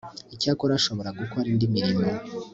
[0.35, 2.05] icyakora ashobora gukora indi imirimo